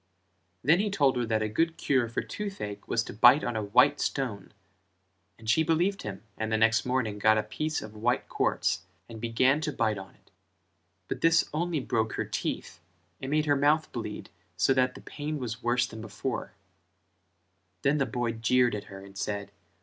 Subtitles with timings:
[0.63, 3.61] Then he told her that a good cure for toothache was to bite on a
[3.61, 4.51] white stone
[5.37, 9.21] and she believed him and the next morning got a piece of white quartz and
[9.21, 10.31] began to bite on it;
[11.07, 12.79] but this only broke her teeth
[13.21, 16.53] and made her mouth bleed so that the pain was worse than before:
[17.83, 19.51] then the boy jeered at her and said.